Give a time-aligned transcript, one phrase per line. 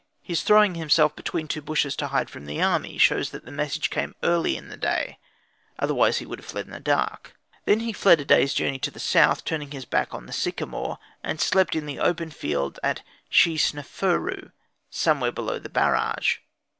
[0.23, 3.91] His throwing himself between two bushes to hide from the army shows that the message
[3.91, 5.19] came early in the day,
[5.77, 7.35] otherwise he would have fled in the dark.
[7.67, 10.97] He then fled a day's journey to the south, turning his back on the sycamore,
[11.23, 14.51] and slept in the open field at Shi Seneferu
[14.89, 16.37] somewhere below the Barrage.